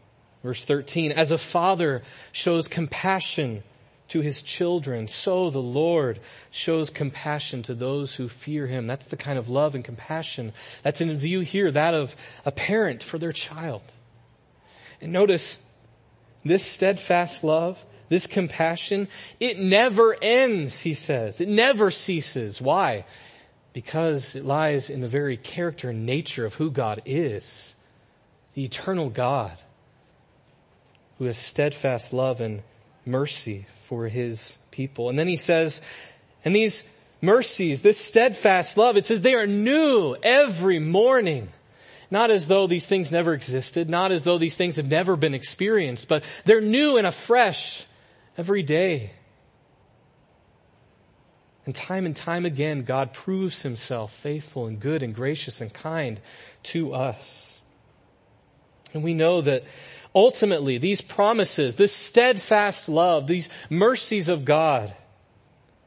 [0.43, 1.11] verse 13.
[1.11, 3.63] As a father shows compassion
[4.09, 6.19] to his children, so the Lord
[6.51, 8.87] shows compassion to those who fear him.
[8.87, 13.03] That's the kind of love and compassion that's in view here, that of a parent
[13.03, 13.81] for their child.
[15.01, 15.61] And notice
[16.45, 19.07] this steadfast love, this compassion,
[19.39, 21.41] it never ends, he says.
[21.41, 22.61] It never ceases.
[22.61, 23.05] Why?
[23.73, 27.75] Because it lies in the very character and nature of who God is.
[28.53, 29.57] The eternal God
[31.17, 32.61] who has steadfast love and
[33.05, 35.09] mercy for his people.
[35.09, 35.81] And then he says,
[36.45, 36.83] and these
[37.21, 41.49] mercies, this steadfast love, it says they are new every morning.
[42.09, 45.33] Not as though these things never existed, not as though these things have never been
[45.33, 47.85] experienced, but they're new and afresh
[48.37, 49.11] every day.
[51.65, 56.21] And time and time again, God proves himself faithful and good and gracious and kind
[56.63, 57.59] to us.
[58.93, 59.65] And we know that
[60.15, 64.95] ultimately these promises, this steadfast love, these mercies of God,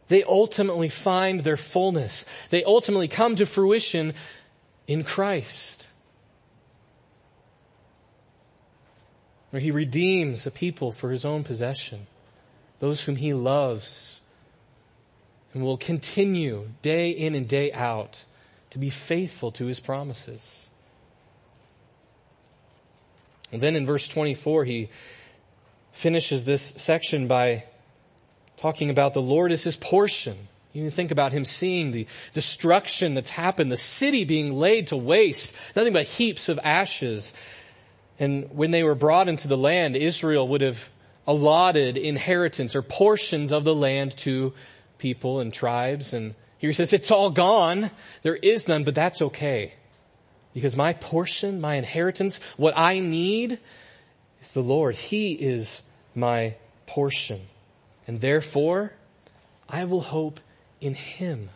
[0.08, 2.24] they ultimately find their fullness.
[2.50, 4.12] They ultimately come to fruition
[4.86, 5.88] in Christ.
[9.50, 12.06] Where he redeems a people for his own possession,
[12.80, 14.20] those whom he loves,
[15.54, 18.24] and will continue day in and day out
[18.70, 20.68] to be faithful to his promises.
[23.52, 24.88] And then in verse 24, he
[25.92, 27.64] finishes this section by
[28.56, 30.36] talking about the Lord as his portion.
[30.72, 35.56] You think about him seeing the destruction that's happened, the city being laid to waste,
[35.74, 37.34] nothing but heaps of ashes.
[38.20, 40.88] And when they were brought into the land, Israel would have
[41.30, 44.52] allotted inheritance or portions of the land to
[44.98, 46.12] people and tribes.
[46.12, 47.92] And here he says, it's all gone.
[48.22, 49.74] There is none, but that's okay.
[50.52, 53.60] Because my portion, my inheritance, what I need
[54.42, 54.96] is the Lord.
[54.96, 55.84] He is
[56.16, 57.40] my portion.
[58.08, 58.92] And therefore,
[59.68, 60.40] I will hope
[60.80, 61.50] in Him.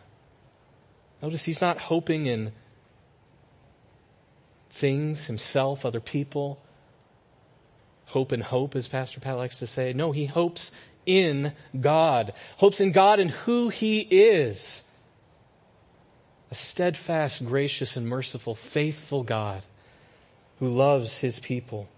[1.21, 2.53] Notice he's not hoping in
[4.69, 6.61] things, himself, other people.
[8.07, 9.93] Hope and hope, as Pastor Pat likes to say.
[9.93, 10.71] No, he hopes
[11.05, 12.33] in God.
[12.57, 14.83] Hopes in God and who He is.
[16.51, 19.63] A steadfast, gracious, and merciful, faithful God
[20.59, 21.89] who loves His people.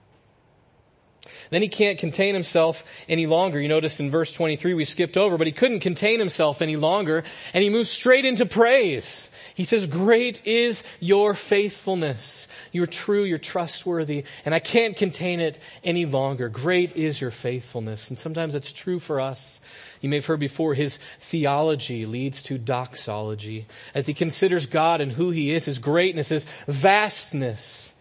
[1.49, 3.59] Then he can't contain himself any longer.
[3.59, 7.23] You noticed in verse 23 we skipped over, but he couldn't contain himself any longer
[7.53, 9.29] and he moves straight into praise.
[9.57, 12.47] He says, great is your faithfulness.
[12.71, 16.47] You're true, you're trustworthy, and I can't contain it any longer.
[16.47, 18.11] Great is your faithfulness.
[18.11, 19.59] And sometimes that's true for us.
[19.99, 23.65] You may have heard before, his theology leads to doxology.
[23.95, 27.95] As he considers God and who he is, his greatness, his vastness,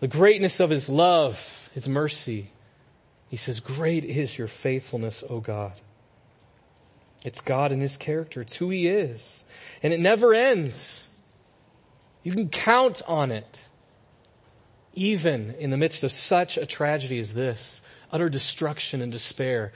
[0.00, 2.50] the greatness of his love, his mercy.
[3.30, 5.72] He says, great is your faithfulness, O God.
[7.26, 8.40] It's God and His character.
[8.40, 9.44] It's who He is.
[9.82, 11.08] And it never ends.
[12.22, 13.64] You can count on it.
[14.94, 19.72] Even in the midst of such a tragedy as this, utter destruction and despair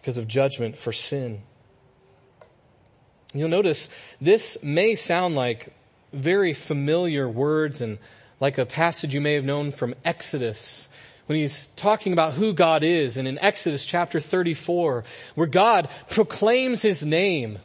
[0.00, 1.42] because of judgment for sin.
[3.32, 3.88] You'll notice
[4.20, 5.72] this may sound like
[6.12, 7.98] very familiar words and
[8.40, 10.88] like a passage you may have known from Exodus
[11.26, 15.04] when he's talking about who God is and in Exodus chapter 34
[15.34, 17.58] where God proclaims his name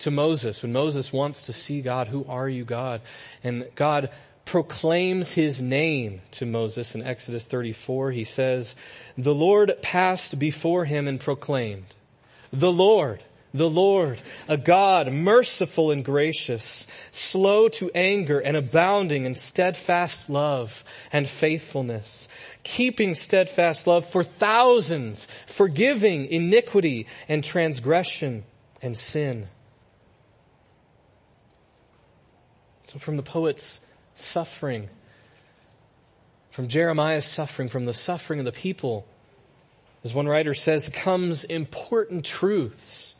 [0.00, 3.00] to Moses when Moses wants to see God, who are you God?
[3.42, 4.10] And God
[4.44, 8.12] proclaims his name to Moses in Exodus 34.
[8.12, 8.74] He says,
[9.16, 11.94] the Lord passed before him and proclaimed,
[12.50, 13.22] the Lord,
[13.54, 20.84] the Lord, a God merciful and gracious, slow to anger and abounding in steadfast love
[21.12, 22.28] and faithfulness,
[22.62, 28.44] keeping steadfast love for thousands, forgiving iniquity and transgression
[28.82, 29.46] and sin.
[32.86, 33.80] So from the poet's
[34.14, 34.88] suffering,
[36.50, 39.06] from Jeremiah's suffering, from the suffering of the people,
[40.04, 43.14] as one writer says, comes important truths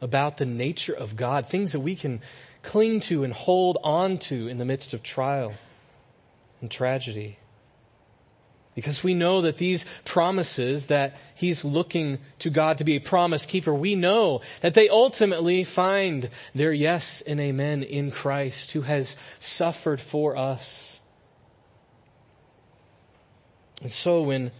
[0.00, 2.20] about the nature of God, things that we can
[2.62, 5.54] cling to and hold on to in the midst of trial
[6.60, 7.38] and tragedy.
[8.74, 13.44] Because we know that these promises that He's looking to God to be a promise
[13.44, 19.16] keeper, we know that they ultimately find their yes and amen in Christ who has
[19.40, 21.00] suffered for us.
[23.82, 24.52] And so when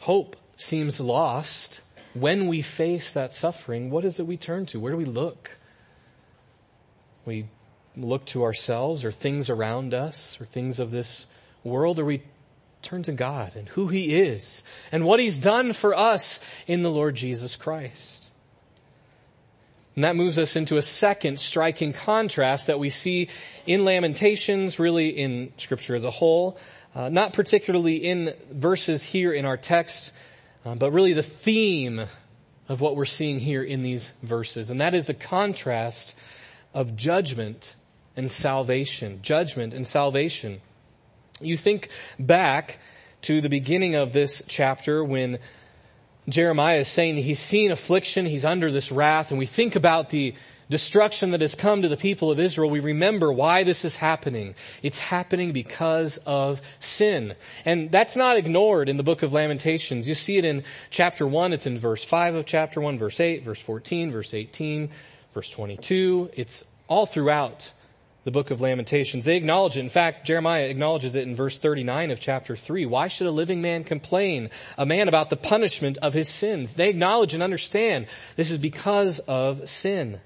[0.00, 1.80] hope seems lost,
[2.20, 4.80] when we face that suffering, what is it we turn to?
[4.80, 5.58] Where do we look?
[7.24, 7.46] We
[7.96, 11.26] look to ourselves or things around us or things of this
[11.64, 12.22] world, or we
[12.82, 16.90] turn to God and who He is and what He's done for us in the
[16.90, 18.30] Lord Jesus Christ.
[19.94, 23.28] And that moves us into a second striking contrast that we see
[23.66, 26.58] in Lamentations, really in Scripture as a whole,
[26.94, 30.12] uh, not particularly in verses here in our text,
[30.66, 32.02] uh, but really the theme
[32.68, 34.68] of what we're seeing here in these verses.
[34.68, 36.16] And that is the contrast
[36.74, 37.76] of judgment
[38.16, 39.20] and salvation.
[39.22, 40.60] Judgment and salvation.
[41.40, 42.80] You think back
[43.22, 45.38] to the beginning of this chapter when
[46.28, 50.34] Jeremiah is saying he's seen affliction, he's under this wrath, and we think about the
[50.68, 54.54] destruction that has come to the people of Israel, we remember why this is happening.
[54.82, 57.34] It's happening because of sin.
[57.64, 60.08] And that's not ignored in the book of Lamentations.
[60.08, 63.44] You see it in chapter 1, it's in verse 5 of chapter 1, verse 8,
[63.44, 64.90] verse 14, verse 18,
[65.34, 66.30] verse 22.
[66.34, 67.72] It's all throughout
[68.24, 69.24] the book of Lamentations.
[69.24, 69.80] They acknowledge it.
[69.80, 72.84] In fact, Jeremiah acknowledges it in verse 39 of chapter 3.
[72.84, 74.50] Why should a living man complain?
[74.76, 76.74] A man about the punishment of his sins.
[76.74, 80.20] They acknowledge and understand this is because of sin.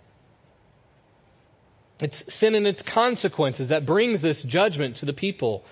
[2.03, 5.65] It's sin and its consequences that brings this judgment to the people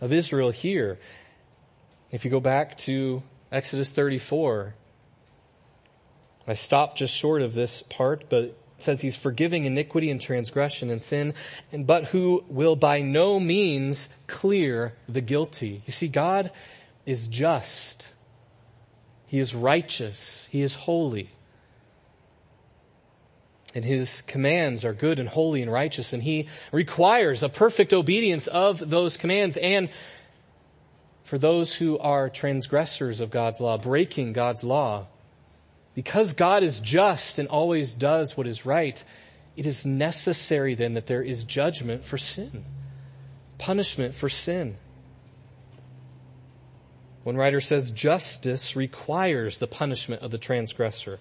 [0.00, 0.98] of Israel here.
[2.10, 3.22] If you go back to
[3.52, 4.74] Exodus 34,
[6.46, 10.90] I stopped just short of this part, but it says he's forgiving iniquity and transgression
[10.90, 11.34] and sin,
[11.72, 15.82] and but who will by no means clear the guilty.
[15.86, 16.52] You see, God
[17.04, 18.12] is just.
[19.26, 20.48] He is righteous.
[20.52, 21.30] He is holy
[23.76, 28.46] and his commands are good and holy and righteous and he requires a perfect obedience
[28.46, 29.90] of those commands and
[31.24, 35.08] for those who are transgressors of God's law, breaking God's law,
[35.94, 39.04] because God is just and always does what is right,
[39.56, 42.64] it is necessary then that there is judgment for sin,
[43.58, 44.76] punishment for sin.
[47.24, 51.18] One writer says justice requires the punishment of the transgressor.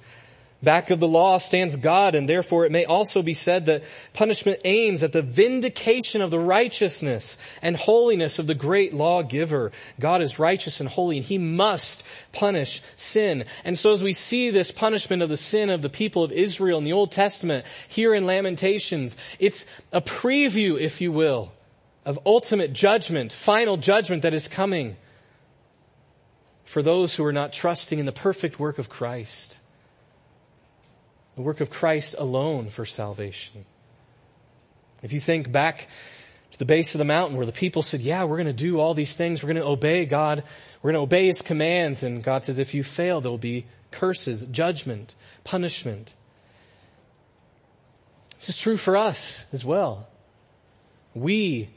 [0.64, 3.84] Back of the law stands God, and therefore it may also be said that
[4.14, 9.72] punishment aims at the vindication of the righteousness and holiness of the great lawgiver.
[10.00, 13.44] God is righteous and holy, and he must punish sin.
[13.64, 16.80] And so as we see this punishment of the sin of the people of Israel
[16.80, 21.52] in the Old Testament, here in Lamentations, it's a preview, if you will,
[22.06, 24.96] of ultimate judgment, final judgment that is coming
[26.64, 29.60] for those who are not trusting in the perfect work of Christ.
[31.36, 33.66] The work of Christ alone for salvation.
[35.04, 35.88] If you think back
[36.52, 38.80] to the base of the mountain where the people said, yeah, we're going to do
[38.80, 39.44] all these things.
[39.44, 40.44] We're going to obey God.
[40.82, 42.02] We're going to obey His commands.
[42.02, 46.14] And God says, if you fail, there will be curses, judgment, punishment.
[48.36, 50.08] This is true for us as well.
[51.14, 51.70] We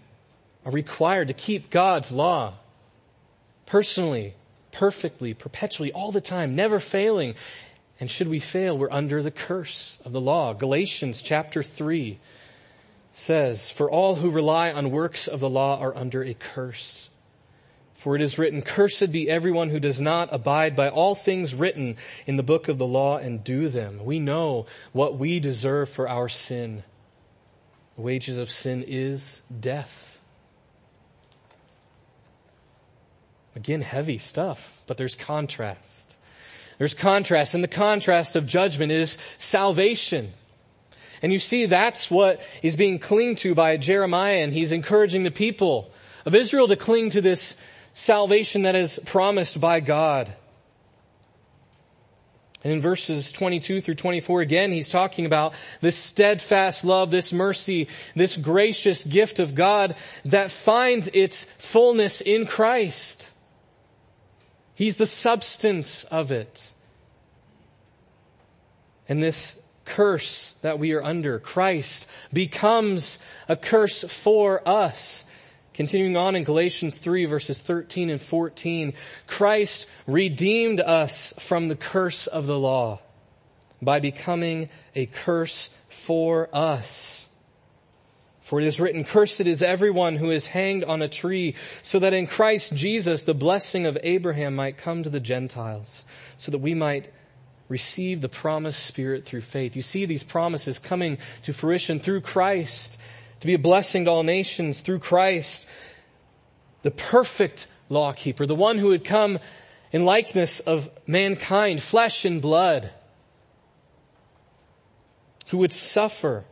[0.64, 2.54] are required to keep God's law
[3.66, 4.34] personally,
[4.70, 7.34] perfectly, perpetually, all the time, never failing.
[8.00, 10.52] And should we fail, we're under the curse of the law.
[10.52, 12.18] Galatians chapter 3
[13.12, 17.10] says, For all who rely on works of the law are under a curse.
[17.94, 21.96] For it is written, Cursed be everyone who does not abide by all things written
[22.28, 24.04] in the book of the law and do them.
[24.04, 26.84] We know what we deserve for our sin.
[27.96, 30.20] The wages of sin is death.
[33.56, 36.07] Again, heavy stuff, but there's contrast.
[36.78, 40.32] There's contrast, and the contrast of judgment is salvation.
[41.22, 45.30] And you see, that's what is being clinged to by Jeremiah, and he's encouraging the
[45.30, 45.90] people
[46.24, 47.56] of Israel to cling to this
[47.94, 50.32] salvation that is promised by God.
[52.64, 57.88] And in verses 22 through 24 again, he's talking about this steadfast love, this mercy,
[58.14, 63.30] this gracious gift of God that finds its fullness in Christ.
[64.78, 66.72] He's the substance of it.
[69.08, 73.18] And this curse that we are under, Christ becomes
[73.48, 75.24] a curse for us.
[75.74, 78.92] Continuing on in Galatians 3 verses 13 and 14,
[79.26, 83.00] Christ redeemed us from the curse of the law
[83.82, 87.27] by becoming a curse for us.
[88.48, 92.14] For it is written, cursed is everyone who is hanged on a tree, so that
[92.14, 96.06] in Christ Jesus the blessing of Abraham might come to the Gentiles,
[96.38, 97.10] so that we might
[97.68, 99.76] receive the promised Spirit through faith.
[99.76, 102.98] You see these promises coming to fruition through Christ,
[103.40, 105.68] to be a blessing to all nations through Christ,
[106.80, 109.38] the perfect lawkeeper, the one who had come
[109.92, 112.88] in likeness of mankind, flesh and blood,
[115.48, 116.46] who would suffer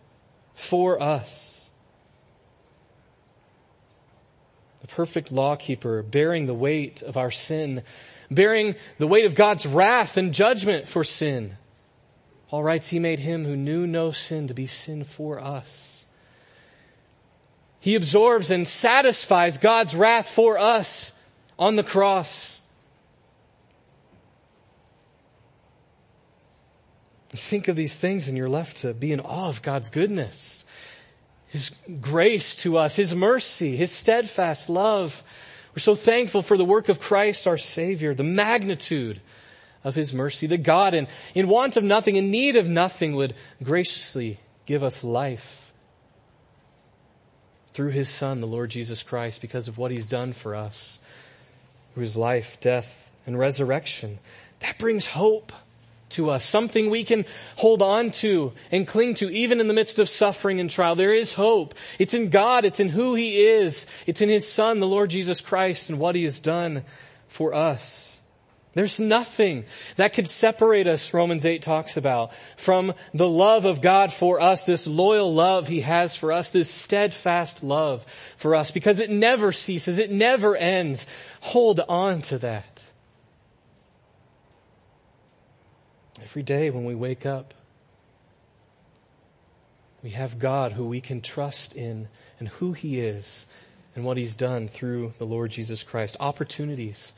[0.54, 1.55] for us.
[4.86, 7.82] The perfect lawkeeper bearing the weight of our sin,
[8.30, 11.56] bearing the weight of God's wrath and judgment for sin.
[12.48, 16.04] Paul writes, He made him who knew no sin to be sin for us.
[17.80, 21.12] He absorbs and satisfies God's wrath for us
[21.58, 22.60] on the cross.
[27.28, 30.64] Think of these things and you're left to be in awe of God's goodness.
[31.48, 31.70] His
[32.00, 35.22] grace to us, His mercy, His steadfast love.
[35.74, 39.20] We're so thankful for the work of Christ our Savior, the magnitude
[39.84, 43.34] of His mercy, that God in, in want of nothing, in need of nothing would
[43.62, 45.72] graciously give us life
[47.72, 50.98] through His Son, the Lord Jesus Christ, because of what He's done for us,
[51.94, 54.18] through His life, death, and resurrection.
[54.60, 55.52] That brings hope
[56.16, 57.24] to us, something we can
[57.56, 60.94] hold on to and cling to even in the midst of suffering and trial.
[60.94, 61.74] There is hope.
[61.98, 62.64] It's in God.
[62.64, 63.86] It's in who He is.
[64.06, 66.84] It's in His Son, the Lord Jesus Christ, and what He has done
[67.28, 68.20] for us.
[68.76, 69.64] There's nothing
[69.96, 74.64] that could separate us, Romans 8 talks about, from the love of God for us,
[74.64, 79.50] this loyal love He has for us, this steadfast love for us, because it never
[79.50, 81.06] ceases, it never ends.
[81.40, 82.75] Hold on to that.
[86.26, 87.54] Every day when we wake up,
[90.02, 92.08] we have God who we can trust in
[92.40, 93.46] and who He is
[93.94, 96.16] and what He's done through the Lord Jesus Christ.
[96.18, 97.12] Opportunities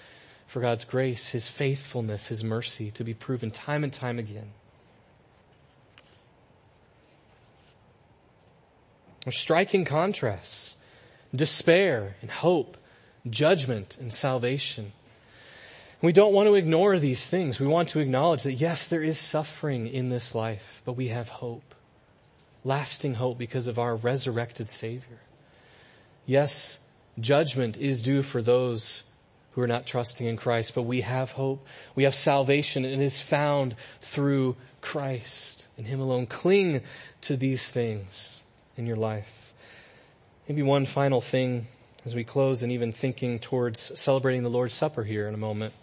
[0.47, 4.51] for God's grace, His faithfulness, His mercy to be proven time and time again.
[9.31, 10.77] striking contrasts
[11.35, 12.77] despair and hope,
[13.29, 14.93] judgment and salvation.
[16.01, 17.59] We don't want to ignore these things.
[17.59, 21.29] We want to acknowledge that yes, there is suffering in this life, but we have
[21.29, 21.75] hope.
[22.63, 25.19] Lasting hope because of our resurrected Savior.
[26.25, 26.79] Yes,
[27.19, 29.03] judgment is due for those
[29.53, 31.67] who are not trusting in Christ, but we have hope.
[31.97, 36.27] We have salvation and it is found through Christ and Him alone.
[36.27, 36.83] Cling
[37.23, 38.45] to these things
[38.77, 39.53] in your life.
[40.49, 41.67] Maybe one final thing
[42.05, 45.75] as we close and even thinking towards celebrating the Lord's Supper here in a moment.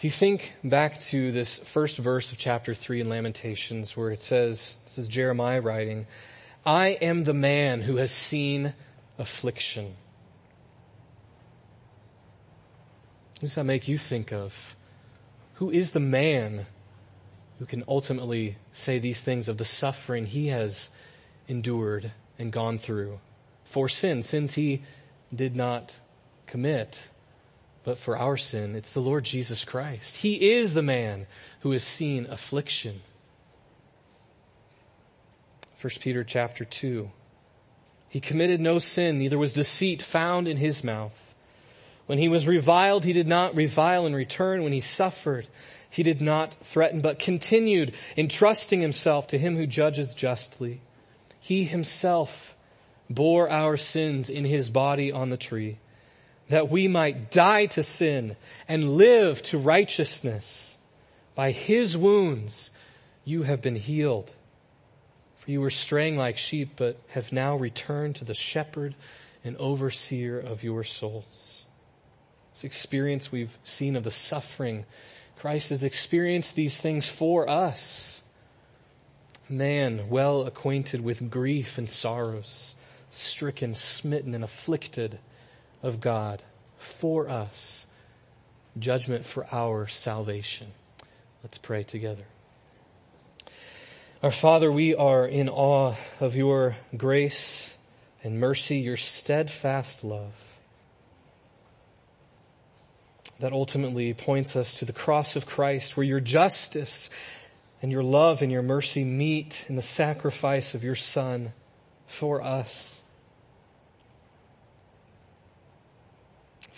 [0.00, 4.22] If you think back to this first verse of chapter 3 in Lamentations where it
[4.22, 6.06] says, this is Jeremiah writing,
[6.64, 8.72] I am the man who has seen
[9.18, 9.84] affliction.
[13.34, 14.74] What does that make you think of?
[15.56, 16.64] Who is the man
[17.58, 20.88] who can ultimately say these things of the suffering he has
[21.46, 23.20] endured and gone through
[23.64, 24.80] for sin, sins he
[25.30, 26.00] did not
[26.46, 27.10] commit,
[27.84, 30.18] but for our sin, it's the Lord Jesus Christ.
[30.18, 31.26] He is the man
[31.60, 33.00] who has seen affliction.
[35.80, 37.10] 1 Peter chapter 2.
[38.08, 41.34] He committed no sin, neither was deceit found in his mouth.
[42.06, 44.64] When he was reviled, he did not revile in return.
[44.64, 45.46] When he suffered,
[45.88, 50.80] he did not threaten, but continued entrusting himself to him who judges justly.
[51.38, 52.56] He himself
[53.08, 55.78] bore our sins in his body on the tree,
[56.50, 58.36] that we might die to sin
[58.66, 60.76] and live to righteousness.
[61.36, 62.70] By his wounds
[63.24, 64.32] you have been healed.
[65.36, 68.96] For you were straying like sheep, but have now returned to the shepherd
[69.44, 71.66] and overseer of your souls.
[72.52, 74.86] This experience we've seen of the suffering.
[75.38, 78.22] Christ has experienced these things for us.
[79.48, 82.74] Man, well acquainted with grief and sorrows,
[83.08, 85.20] stricken, smitten, and afflicted
[85.82, 86.42] of God
[86.78, 87.86] for us.
[88.78, 90.68] Judgment for our salvation.
[91.42, 92.24] Let's pray together.
[94.22, 97.76] Our Father, we are in awe of your grace
[98.22, 100.50] and mercy, your steadfast love
[103.40, 107.10] that ultimately points us to the cross of Christ where your justice
[107.82, 111.52] and your love and your mercy meet in the sacrifice of your Son
[112.06, 112.99] for us.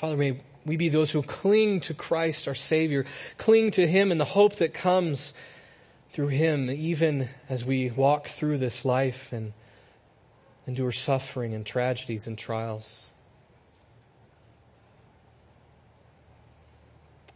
[0.02, 3.06] Father, may we be those who cling to Christ our Savior,
[3.38, 5.32] cling to Him in the hope that comes
[6.10, 9.52] through Him, even as we walk through this life and
[10.66, 13.12] endure suffering and tragedies and trials.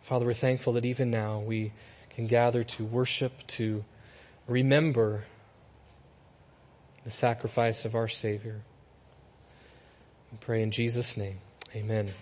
[0.01, 1.71] Father, we're thankful that even now we
[2.11, 3.85] can gather to worship, to
[4.49, 5.23] remember
[7.05, 8.63] the sacrifice of our Savior.
[10.33, 11.39] We pray in Jesus' name.
[11.73, 12.13] Amen.